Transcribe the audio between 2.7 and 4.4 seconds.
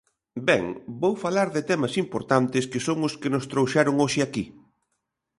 que son os que nos trouxeron hoxe